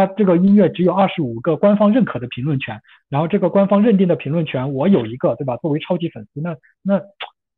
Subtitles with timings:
[0.00, 5.58] 它这个音乐只有二十五个官方认可的评论权，然后这个官方认定的评论权我有一个，对吧？
[5.58, 7.02] 作为超级粉丝，那那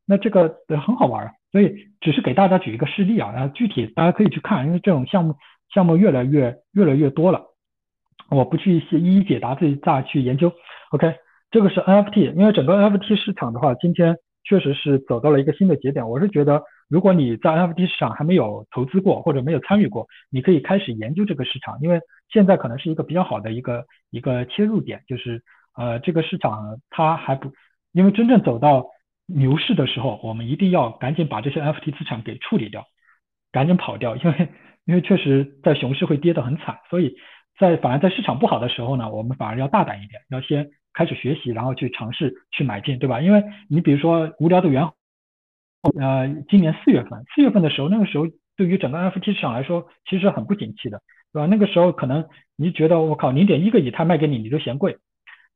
[0.05, 5.35] 那这个很好玩啊，所以只是给大家举一个事例啊，然后具体大家可以去看，因为这种项目
[5.73, 7.41] 项目越来越越来越多了，
[8.29, 10.51] 我不去一一解答，自己再去研究。
[10.91, 11.15] OK，
[11.49, 16.61] 这个是 NFT，因为整个 NFT 市场的话，今天确实是走到了一个新的节点，我是觉得。
[16.89, 25.41] 如果你在 NFT 市场还没有投资过或者没有参与过，你可以开始研究这个市场，因为现在可能是一个比较好的一个一个切入点，就是
[25.75, 27.51] 呃这个市场它还不，
[27.93, 28.85] 因为真正走到
[29.25, 32.85] 牛市的时候，我们一定要赶紧把这些 NFT 资产给处理掉，
[33.51, 34.49] 赶紧跑掉，因为
[34.85, 37.15] 因为确实在熊市会跌得很惨，所以
[37.57, 43.21] 在反而在市场不好的时候呢，我们反而要大胆一点，要先开始学习，然后去尝试去买进，对吧？
[43.21, 44.87] 因为你比如说无聊的原。
[45.99, 51.01] 呃，今年四月份，四月份的时候，那个时候对于整个 NFT 市场来说，其实很不景气的，
[51.33, 51.45] 对吧？
[51.45, 54.97] 那个时候可能你觉得我靠，零点一个以太卖给你，你就嫌贵。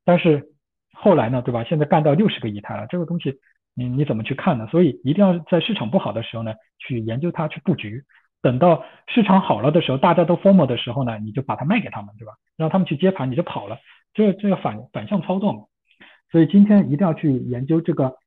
[0.04, 0.49] 但是
[0.91, 1.63] 后来呢，对吧？
[1.63, 3.35] 现在干到六十个以太了，这个东西
[3.74, 4.68] 你你怎么去看呢？
[4.68, 8.04] 所以一定要在市场不好的时候呢，去研究它，去布局。
[8.41, 12.34] 等到市场好了的时候，大家都 form 的时候呢，你就把它卖给他们，对吧？
[12.57, 13.77] 让他们去接盘，你就跑了。
[14.13, 15.59] 这这个反反向操作嘛。
[16.32, 18.18] 所以今天一定要去研究这个。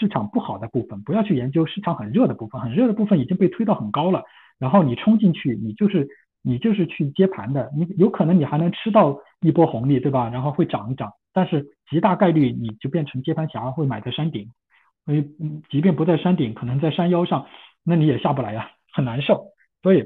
[0.00, 4.24] 市场不好的部分，不要去研究市场很热的部分，很热的部分已经被推到很高了，
[4.58, 6.08] 然后你冲进去，你就是
[6.42, 10.30] 你就是去接盘的，你有可能你还能吃到一波红利，对吧？
[10.30, 14.48] 然后会涨一涨，但是极大概率你就变成接盘侠，会买在山顶，
[15.04, 15.22] 所以
[15.68, 17.44] 即便不在山顶，可能在山腰上，
[17.84, 19.48] 那你也下不来呀，很难受。
[19.82, 20.04] 所以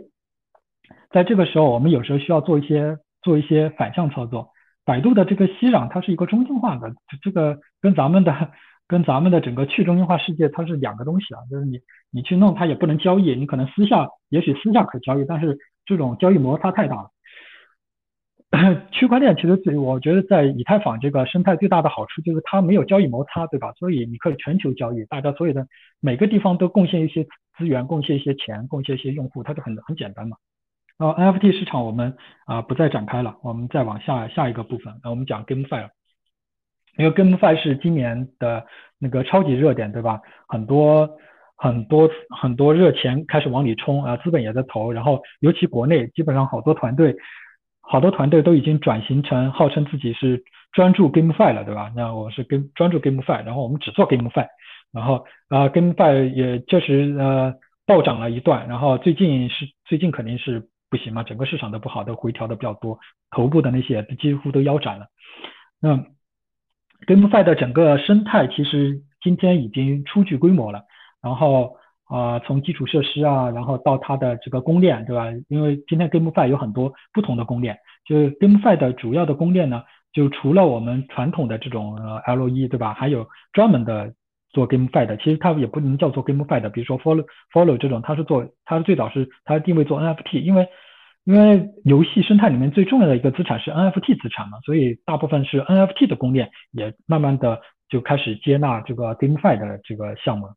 [1.10, 4.50] 在这个时候，我们有时候需要做一些做一些反向操作。
[4.84, 8.50] 百度的这个息壤，它是一个中心化的，这个跟咱们的。
[8.86, 17.10] 跟咱们的整个去中心化世界，它是两个东西啊，就是你你去弄它也不能交易，你可能私下也许私下可交易，但是这种交易摩擦太大了。
[18.92, 23.72] 区块链其实最我觉得在以太坊这个生态最大的好处就是它没有交易摩擦，对吧？
[23.72, 25.66] 所以你可以全球交易，大家所有的
[25.98, 27.24] 每个地方都贡献一些
[27.56, 30.36] 资源，贡献一些钱，贡献一些用户，它就很很简单嘛。
[30.96, 32.16] 然后 NFT 市场我们
[32.46, 35.88] 啊不再展开了，我们再往下下一个部分，那我们讲 GameFi。
[36.96, 38.64] 因为 GameFi 是今年的
[38.98, 40.20] 那个超级热点，对吧？
[40.46, 41.08] 很多
[41.56, 42.08] 很多
[42.40, 47.16] 很多热钱开始往里冲啊，资本也在投，然后尤其国内基本上好多团队，
[47.80, 51.92] 好多团队都已经转型成号称自己是专注 GameFi 了，对吧？
[51.96, 54.46] 那我是跟专注 GameFi，然后我们只做 GameFi，
[54.92, 57.54] 然后啊 GameFi 也确实呃
[57.86, 62.98] 暴涨了一段，然后最近是最近肯定是不行嘛，整个市场都不好，都回调的比较多，
[63.30, 65.06] 头部的那些几乎都腰斩了，
[65.80, 66.04] 那。
[67.06, 70.82] GameFi 的整个生态其实今天已经初具规模了，
[71.22, 71.76] 然后
[72.06, 75.26] 啊从基础设施啊，然后到它的这个公链，对吧？
[75.48, 79.82] 因为今天 GameFi 有很多不同的公链，就是 GameFi 的主要的公链呢，
[80.12, 82.94] 就除了我们传统的这种呃 L1，对吧？
[82.94, 84.12] 还有专门的
[84.50, 90.68] 做 GameFi 的，其实它也不能叫做 GameFi 的，比如说 Follow Follow 这种，它是做它是最早是它定位做 NFT，因为
[91.24, 100.48] 因为游戏生态里面最重要的一个资产是 NFT 资产嘛，所以大部分是 NFT 的公链也慢慢的就开始接纳这个 GameFi 的这个项目。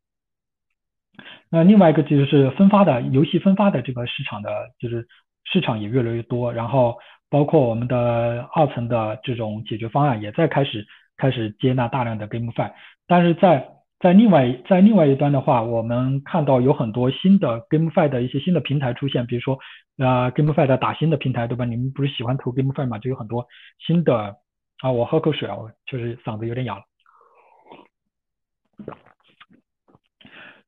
[1.49, 5.07] 那另外一个就是分发的游戏分发的这个市场的，就是
[5.45, 6.97] 市场也越来越多，然后
[7.29, 10.85] 包括我们的二层的这种解决方案也在开始
[11.15, 12.71] 开始接纳大量的 GameFi，
[13.07, 13.69] 但是在
[13.99, 19.57] 在另外在另外一端的话，我们看到有很多新的 GameFi 的一些新的平台出现，比如说
[19.97, 21.65] 啊 GameFi 的打新的平台，对吧？
[21.65, 22.99] 你们不是喜欢投 GameFi 吗？
[22.99, 23.47] 就有很多
[23.85, 24.35] 新的
[24.81, 26.83] 啊，我喝口水啊，我确实嗓子有点哑了。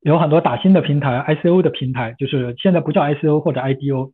[0.02, 4.14] 有很多打新的平台，ICO 的平台，就是现在不叫 ICO 或者 IDO，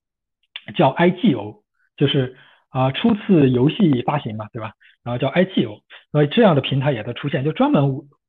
[0.75, 1.61] 叫 IGO，
[1.95, 2.35] 就是
[2.69, 4.73] 啊初次游戏发行嘛，对吧？
[5.03, 5.79] 然后叫 IGO，
[6.11, 7.81] 所以这样的平台也在出现，就专门。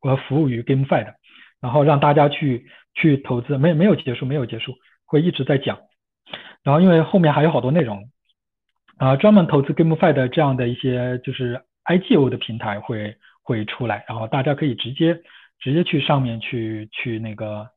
[0.06, 1.14] 和服务于 GameFi 的，
[1.60, 4.74] 然后让大家去去投资，没没有结束，没有结束，
[5.04, 5.78] 会一直在讲。
[6.62, 8.08] 然后因为后面还有好多内容，
[8.98, 15.20] 啊，专门投资 GameFi 的这样的一些就是 IGO 的平台会会出来，然后大家可以直接
[15.60, 17.68] 直接去上面去去那个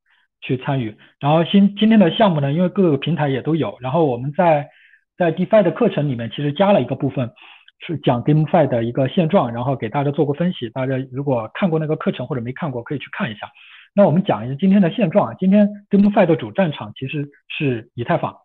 [0.42, 0.96] 去参与。
[1.20, 4.70] 然后今今天的项目呢，因为各个平台也都有，然后我们在
[5.18, 7.32] 在 DeFi 的课程里面其实加了一个部分。
[7.80, 10.70] 是讲 GameFi 的一个现状，然后给大家做个分析。
[10.70, 13.50] 大家如果看过那个课程或者没看过，可以去看一下。
[13.94, 15.36] 那我们讲一下今天的现状啊。
[15.40, 18.36] 今天 GameFi 的主战场其实是以太坊，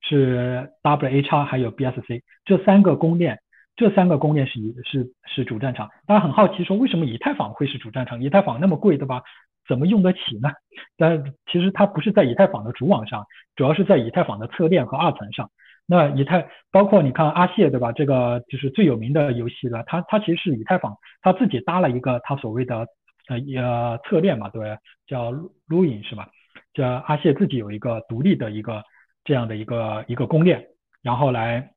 [0.00, 3.38] 是 WHR 还有 BSC 这三个公链，
[3.76, 5.90] 这三个公链是是是主战场。
[6.06, 8.22] 大家很好奇说，为什么以太坊会是主战场？
[8.22, 9.22] 以太坊那么贵，对吧？
[9.66, 10.50] 怎么用得起呢？
[10.96, 13.24] 但其实它不是在以太坊的主网上，
[13.56, 15.50] 主要是在以太坊的侧链和二层上。
[15.86, 17.92] 那以太包括你看阿谢对吧？
[17.92, 22.86] 这个就是最有名的游戏了，它它其实是以太坊它自己搭了一个它所谓的
[23.28, 25.32] 呃呃侧链嘛，对，叫
[25.68, 26.28] Luin 是吧？
[26.72, 28.82] 叫阿谢自己有一个独立的一个
[29.24, 30.66] 这样的一个一个公链，
[31.02, 31.70] 然后来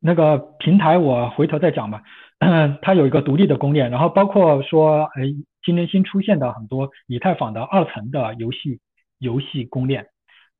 [0.00, 2.02] 那个平台我回头再讲吧。
[2.82, 5.22] 它有一个独立的公链，然后包括说，哎，
[5.60, 8.78] 今年新出现的很多以太坊的二层的游戏
[9.18, 10.06] 游戏公链，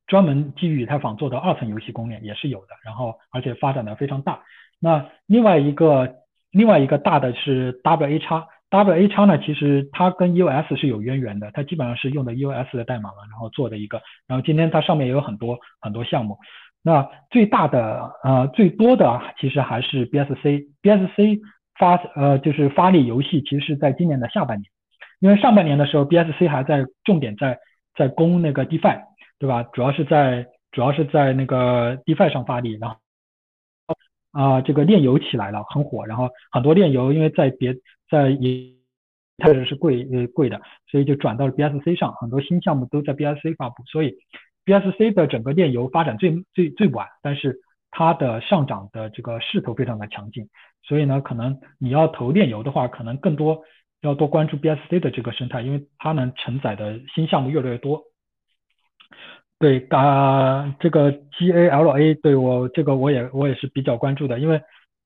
[0.09, 4.41] 专门基于以太坊做的二层游戏公链也是有的，然后而且发展的非常大。
[4.81, 6.17] 那另外一个
[6.51, 16.37] 另外一个大的是 W A 叉，W A 叉呢，其实它跟 E O S 是有渊源的，它基本上是用的 E O S 的代码嘛，然后做的一个，然后今天它上面也有很多很多项目。
[16.83, 21.39] 那最大的呃最多的其实还是 B S C，B S C。
[21.79, 24.65] 发呃就是发力游戏，其实是在今年的下半年，
[25.21, 27.57] 因为上半年的时候，BSC 还在重点在
[27.95, 29.01] 在攻那个 DeFi，
[29.38, 29.62] 对吧？
[29.73, 32.96] 主要是在主要是在那个 DeFi 上发力，然后
[34.32, 37.75] 啊这个炼油起来了，很火，然后很多炼油因为在别
[38.11, 38.75] 在也
[39.44, 44.17] 确实是贵呃贵的，所以就转到了 BSC 上，很多新项目都在 BSC 发布，所以
[44.64, 50.49] BSC 的整个炼油发展最最最晚，但是它的上涨的这个势头非常的强劲。
[50.82, 53.62] 所以呢，可能你要投炼油的话，可能更多
[54.00, 58.02] 要多关注 BSC 的这个生态，因为它能承载的新项目越来越多。
[59.59, 64.61] 对，啊，这个 GALA，对我这个我也我也是比较关注的，因为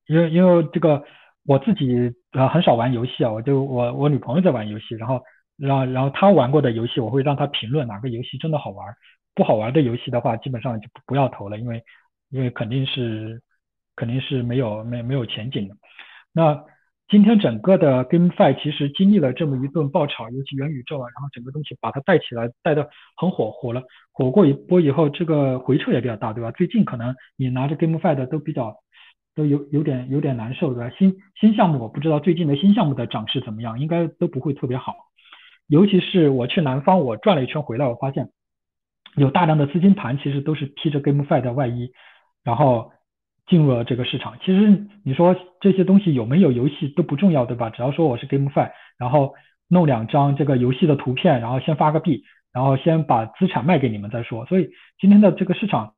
[0.06, 1.02] 因为因为这个
[1.46, 5.22] 我自己呃很少玩游戏啊，我就我我女朋友在玩游戏，然后
[5.56, 8.86] 然后然后她玩过的游戏，我会让她评论哪个游戏真的好玩，
[9.34, 11.82] 不好玩的游戏的话，基本上就不要投了，因为
[12.30, 13.40] 因为肯定是。
[13.94, 15.74] 肯定是没有没没有前景的。
[16.32, 16.64] 那
[17.12, 22.88] 今天整个的 GameFi 其实经历了这么一顿爆炒，尤其元宇宙啊，然后整个东西把它带起来，带的
[23.18, 23.82] 很火，火了，
[24.12, 26.50] 火过一波以后，这个回撤也比较大，对吧？
[26.52, 28.74] 最近可能你拿着 GameFi 的都比较
[29.34, 30.90] 都有有点有点难受，对吧？
[30.98, 34.94] 新新项目我不知道最近的新项目的涨势怎么样，应该都不会特别好。
[35.66, 38.30] 尤其是我去南方，我转了一圈回来，我发现
[39.16, 41.92] 有大量的资金盘其实都是披着 GameFi 的外衣，
[42.42, 42.90] 然后。
[43.52, 47.68] 进入了这个市场，其实你说这些东西有没有游戏都不重要，对吧？
[47.68, 49.34] 只要说我是 GameFi，然后
[49.68, 54.46] 弄两张这个游戏的图片，然后先发个币，然后先把资产卖给你们再说。
[54.46, 55.92] 所以今天的这个市场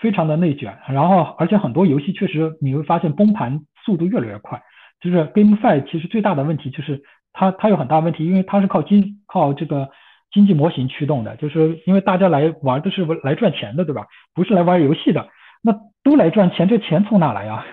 [0.00, 4.60] 非常的内卷，然后而且很多游戏确实你会发现崩盘速度越来越快。
[5.00, 7.00] 就是 GameFi 其实最大的问题就是
[7.32, 9.88] 它它有很大问题，因为它是靠经靠这个
[10.32, 14.04] 经济模型驱动的，就是因为大家来玩都是来赚钱的，对吧？
[14.34, 15.28] 不是来玩游戏的。
[15.62, 17.64] 那都来赚钱，这钱从哪来呀？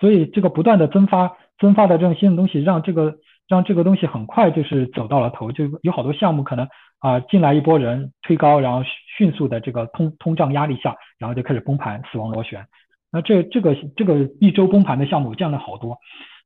[0.00, 3.14] 所以这个不断的增发、增发的这种新的东西，让这个
[3.48, 6.68] 让这个东西很快就是走到了头，就有好多项目可能
[6.98, 8.82] 啊进来一波人推高，然后
[9.16, 12.66] 迅速的这个通通胀压力下，然后就开始崩盘，死亡螺旋。
[13.12, 15.98] 那这这个这个一周崩盘的项目降了好多，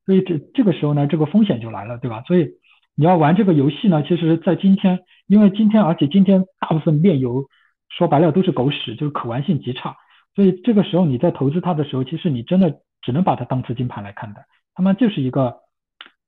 [0.05, 2.21] 所以这这个时候呢，这个风险就来了，对吧？
[2.27, 2.47] 所以
[2.95, 7.45] 你要玩这个游戏呢，其实在今天，因为今天而且今天大部分炼油
[7.89, 9.95] 说白了都是狗屎，就是可玩性极差。
[10.35, 14.41] 所以这个时候你在投资它的时候，其实你真的只能把它当资金盘来看的，
[14.73, 15.57] 他们就是一个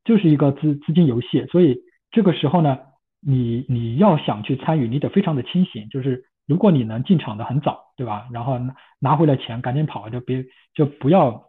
[0.03, 1.45] 就是一个资资金游戏。
[1.47, 1.77] 所以
[2.11, 2.77] 这个时候呢，
[3.21, 5.87] 你你要想去参与，你得非常的清醒。
[5.89, 8.27] 就是如果你能进场的很早，对吧？
[8.33, 8.59] 然后
[8.99, 11.43] 拿回来钱赶紧跑，就别就不要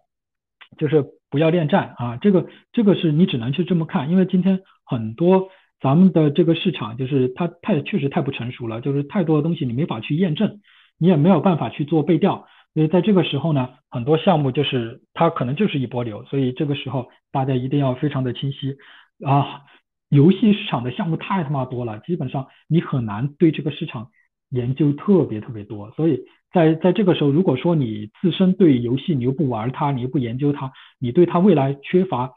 [0.76, 2.16] 就是不要恋战啊。
[2.18, 5.48] 这个这个是你只能去这么看，因为今天很多
[5.80, 10.60] 咱们的这个市场就是它太确实太不成熟了，就是太多的东西你没法去验证。
[11.02, 18.76] 你也没有办法去做背调，所以在这个时候呢，很多项目就是它可能就是一波流，所以这个时候大家一定要非常的清晰
[19.26, 19.62] 啊。
[20.10, 24.10] 游戏市场的项目太他妈多了，基本上你很难对这个市场
[24.50, 25.90] 研究特别特别多。
[25.90, 26.20] 所以
[26.52, 32.30] 在在这个时候，如果说你自身对游戏你又不玩它，你又不研究它，你对它未来缺乏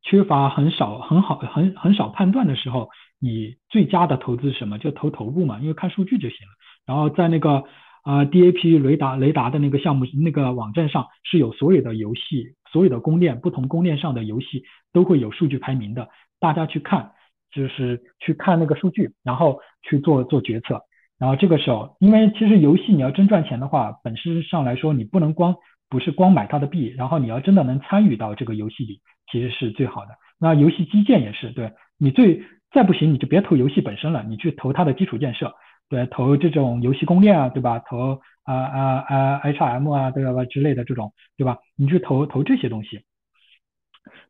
[0.00, 2.88] 缺乏很少很好很很少判断的时候，
[3.20, 4.78] 你最佳的投资什么？
[4.78, 6.54] 就投头部嘛，因为看数据就行了。
[6.86, 7.64] 然后在那个。
[8.02, 17.12] 啊，DAP 雷达雷达的那个项目那个网站上是有所有的游戏，所有的公链，不同公链上的游戏都会有数据排名的，大家去看，
[17.52, 20.80] 就是去看那个数据，然后去做做决策。
[21.18, 25.54] 然后这个时候，因为其实游戏你要真赚钱的话，本质上来说你不能光
[25.90, 30.12] 不是光买它的币，然后你要真的能参与到这个游戏里，其实是最好的。
[30.38, 32.42] 那游戏基建也是，对你最
[32.72, 35.54] 再不行你就别投游戏本身了，你去投它的基础建设。
[35.90, 37.80] 对，投这种游戏公链啊，对吧？
[37.80, 40.44] 投啊啊啊 H M 啊，对吧？
[40.44, 41.58] 之类的这种，对吧？
[41.76, 43.02] 你去投投这些东西，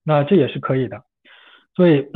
[0.02, 1.02] 那这也是可以的。
[1.76, 2.06] 所以，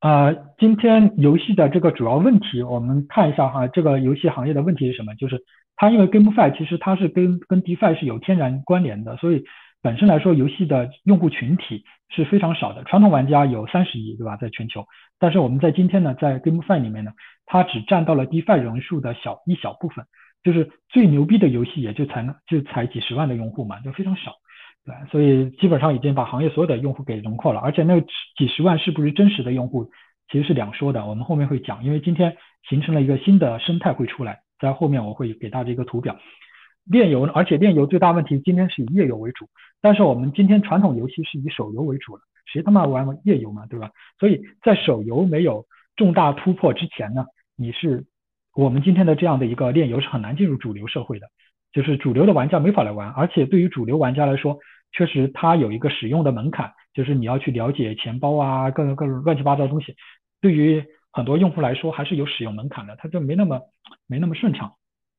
[0.00, 5.14] 啊，今天游戏的这个主要问题，我们看一下哈，这个游戏行业的问题是什么？
[5.14, 5.44] 就是
[5.76, 9.44] 它因为 GameFi 其实它是跟跟 DeFi 是有天然关联的，所以
[9.80, 12.82] 本身来说游戏的用户群体是非常少的。
[12.84, 14.36] 传统玩家有三十亿，对吧？
[14.36, 14.86] 在全球，
[15.18, 17.12] 但是我们在今天呢，在 GameFi 里面呢，
[17.52, 20.04] 它只占到了 DeFi 人数的小一小部分，
[20.44, 24.34] 就是最牛逼的游戏也就才能就才几十万的用户嘛，就非常少。
[24.86, 28.00] 对，所以基本上已经把行业所有的用户给融括了，而且那
[28.38, 29.90] 几十万是不是真实的用户，
[30.30, 31.04] 其实是两说的。
[31.04, 32.36] 我们后面会讲，因为今天
[32.68, 36.16] 形成了一个新的生态会出来，在后面我会给大家一个图表。
[36.84, 39.48] 炼油，而且炼油最大问题今天是以页游为主，
[39.82, 43.90] 但是我们今天传统游戏是以手游为主了，谁他妈玩页游嘛，对吧？
[44.20, 45.66] 所以在手游没有
[45.96, 47.26] 重大突破之前呢，
[47.60, 48.06] 你是
[48.56, 51.26] 我们今天的这样的一个炼油是很难进入主流社会的。
[51.72, 54.58] 就是主流的玩家没法来玩，而且对于主流玩家来说，
[54.92, 59.94] 确实它有一个使用的门槛，就是你要去了解钱包啊，各种各种乱七八糟的东西，
[60.40, 63.60] 对于很多用户来说还是有使用门槛的，它就没那么
[64.08, 64.72] 没那么顺畅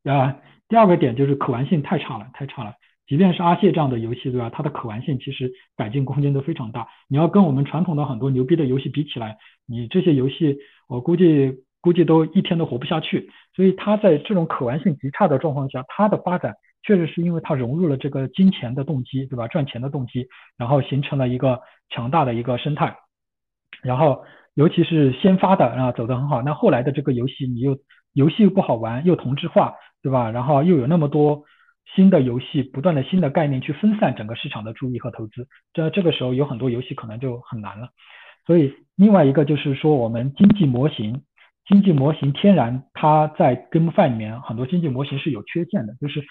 [0.03, 0.35] 啊。
[0.67, 2.73] 第二个点就是可玩性太差了，太差了。
[3.07, 4.49] 即便是阿谢这样的游戏，对吧？
[4.49, 6.87] 它的可玩性其实改进空间都非常大。
[7.07, 10.57] 你要跟我们传统的很多牛逼的游戏比起来，你这些游戏
[10.89, 13.29] 我估计估计都一天都活不下去。
[13.55, 19.47] 所以它在这种可玩性极差的状况下，它的发展确实是因为它融入了这个金钱的动机，对吧？
[19.47, 21.59] 赚钱的动机，然后形成了一个
[21.89, 22.95] 强大的一个生态。
[23.83, 24.23] 然后
[24.53, 27.77] 尤其是先发的啊走得很好，那后来的这个游戏你又
[28.13, 30.31] 游戏又不好玩，又同质化，对吧？
[30.31, 31.43] 然后又有那么多
[31.95, 37.89] 新的游戏，不断的新的概念去分散整个市场的注意和投资，这这个时候有很多游戏可能就很难了。
[38.45, 41.21] 所以另外一个就是说我们经济模型。
[41.65, 46.23] 经济模型天然，它在 GameFi 里面很多经济模型是有缺陷的，就是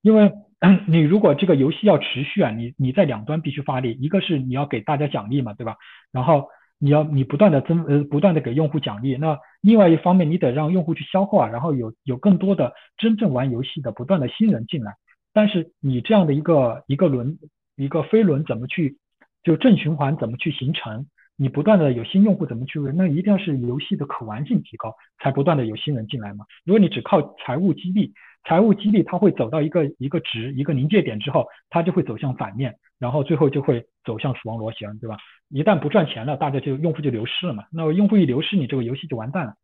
[0.00, 0.32] 因为
[0.86, 5.76] 你如果这个游戏要持续啊，你你在两端必须发力，一个是你要给大家奖励嘛，对吧？
[6.12, 14.94] 然后你要你不断的增呃不断的给用户奖励，那另外一方面你得让用户去消化，然后有有更多的真正玩游戏的不断的新人进来，
[15.32, 17.38] 但是你这样的一个一个轮
[17.76, 18.98] 一个飞轮怎么去
[19.42, 21.06] 就正循环怎么去形成？
[21.36, 22.80] 你不断的有新用户怎么去？
[22.94, 26.46] 那一定要是游戏的可玩性提高，才不断的有新人进来嘛。
[26.64, 28.14] 如果你只靠财务激励，
[28.44, 35.18] 财务激励它会走到一个一个值一个临界点之后，它就会走向反面，然后最后就会走向死亡螺旋，对吧？
[35.50, 37.64] 一旦不赚钱了，大家就用户就流失了嘛。
[37.70, 39.54] 那用户一流失，你这个游戏就完蛋了。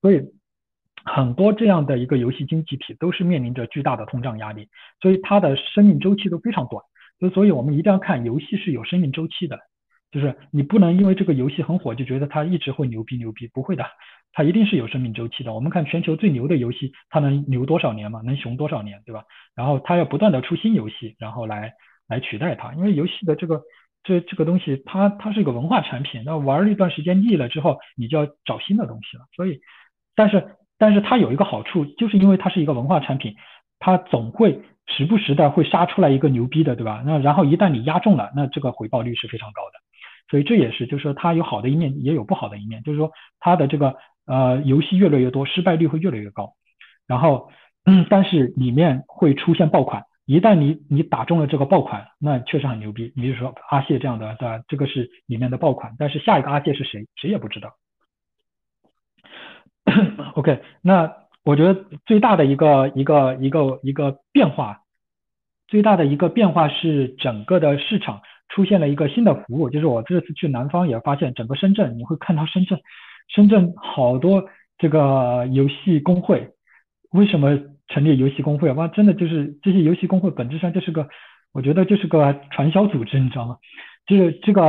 [0.00, 0.22] 所以
[1.04, 4.68] 很多这样的一个游戏经济体都是面临着巨大的通胀压力，
[5.00, 6.82] 所以它的生命周期都非常短。
[7.20, 9.58] 就所以我们一定要看游戏是有生命周期的。
[10.12, 13.84] 就是你不能因为这个游戏很火就觉得它一直会牛逼牛逼，不会的，
[14.34, 15.54] 它一定是有生命周期的。
[15.54, 18.20] 我们看全球最牛的游戏，它能牛多少年嘛？
[18.22, 19.24] 能熊多少年，对吧？
[19.56, 21.72] 然后它要不断的出新游戏，然后来
[22.06, 22.74] 来取代它。
[22.74, 23.62] 因为游戏的这个
[24.04, 29.24] 这这个东西，它它是一个文化产品，那玩了一段时间腻了之后，你就要找新的东西了。
[29.34, 29.60] 所以，
[30.14, 33.34] 但是但是它有一个好处，就是因为它是一个文化产品，
[33.78, 37.02] 它总会时不时的会杀出来一个牛逼的，对吧？
[37.06, 39.78] 那然后一旦你压中了，那这个回报率是非常高的。
[40.32, 42.82] 所以这也是，就是说它有好的一面，也有不好的一面。
[42.84, 46.54] 就是说它的这个呃游戏越来越多，失败率会越来越高。
[47.06, 47.50] 然后，
[47.84, 53.12] 嗯，但是里面会出现爆款，一旦你你打中了这个爆款，那确实很牛逼。
[53.14, 54.64] 你比如说阿谢这样的，对吧？
[54.68, 57.74] 这个是里面的爆款，但是下一个阿谢是谁，谁也不知道。
[60.36, 64.80] OK，那我觉得最大的一个一个一个一个变化，
[65.68, 68.22] 最大的一个变化是整个的市场。
[68.54, 72.78] 出现了一个新的服务，就是我这次去南方也发现，整个深圳你会看到深圳，
[73.28, 74.44] 深圳好多
[74.78, 76.50] 这个游戏工会。
[77.10, 78.70] 为什么成立游戏工会？
[78.72, 81.08] 哇，真的就是这些游戏工会本质上就是个，
[81.52, 83.56] 我觉得就是个传销组织，你知道吗？
[84.06, 84.62] 就是这个。